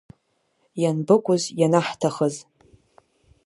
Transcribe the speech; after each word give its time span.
Ианбыкәыз 0.81 1.43
ианаҳҭахыз? 1.61 2.35